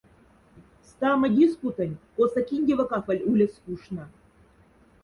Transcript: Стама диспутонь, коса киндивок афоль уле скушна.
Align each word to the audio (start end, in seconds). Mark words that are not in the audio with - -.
Стама 0.91 1.27
диспутонь, 1.35 1.99
коса 2.15 2.41
киндивок 2.47 2.91
афоль 2.97 3.21
уле 3.29 3.47
скушна. 3.53 4.05